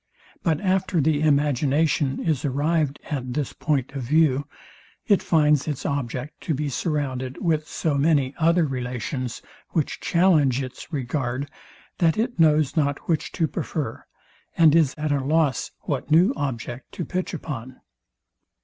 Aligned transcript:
But 0.41 0.59
after 0.61 0.99
the 0.99 1.21
imagination 1.21 2.19
is 2.23 2.43
arrived 2.43 2.99
at 3.11 3.35
this 3.35 3.53
point 3.53 3.91
of 3.91 4.01
view, 4.01 4.47
it 5.05 5.21
finds 5.21 5.67
its 5.67 5.85
object 5.85 6.41
to 6.41 6.55
be 6.55 6.69
surrounded 6.69 7.39
with 7.39 7.67
so 7.67 7.93
many 7.99 8.33
other 8.39 8.65
relations, 8.65 9.43
which 9.73 9.99
challenge 9.99 10.63
its 10.63 10.91
regard, 10.91 11.51
that 11.99 12.17
it 12.17 12.39
knows 12.39 12.75
not 12.75 13.07
which 13.07 13.31
to 13.33 13.47
prefer, 13.47 14.03
and 14.57 14.73
is 14.73 14.95
at 14.97 15.11
a 15.11 15.23
loss 15.23 15.69
what 15.81 16.09
new 16.09 16.33
object 16.35 16.93
to 16.93 17.05
pitch 17.05 17.31
upon. 17.35 17.75